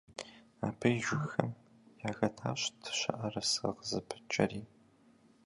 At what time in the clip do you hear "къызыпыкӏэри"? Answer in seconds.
3.77-4.61